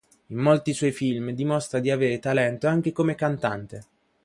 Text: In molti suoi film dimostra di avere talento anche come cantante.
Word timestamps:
In 0.29 0.37
molti 0.39 0.73
suoi 0.73 0.91
film 0.91 1.29
dimostra 1.29 1.77
di 1.77 1.91
avere 1.91 2.17
talento 2.17 2.65
anche 2.65 2.91
come 2.91 3.13
cantante. 3.13 3.83